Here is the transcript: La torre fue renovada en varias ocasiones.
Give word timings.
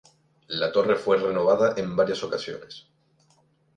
La 0.47 0.71
torre 0.71 0.95
fue 0.95 1.17
renovada 1.19 1.75
en 1.77 1.95
varias 1.95 2.23
ocasiones. 2.23 2.87